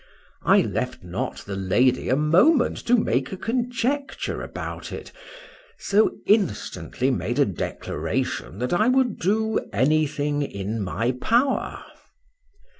—I 0.41 0.61
left 0.63 1.03
not 1.03 1.45
the 1.45 1.55
lady 1.55 2.09
a 2.09 2.15
moment 2.15 2.75
to 2.87 2.95
make 2.97 3.31
a 3.31 3.37
conjecture 3.37 4.41
about 4.41 4.91
it—so 4.91 6.17
instantly 6.25 7.11
made 7.11 7.37
a 7.37 7.45
declaration 7.45 8.57
that 8.57 8.73
I 8.73 8.87
would 8.87 9.19
do 9.19 9.59
anything 9.71 10.41
in 10.41 10.81
my 10.81 11.11
power. 11.11 11.83